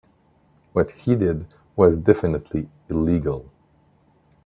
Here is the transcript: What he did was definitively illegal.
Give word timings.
What 0.73 0.89
he 0.89 1.15
did 1.15 1.53
was 1.75 1.95
definitively 1.99 2.67
illegal. 2.89 3.51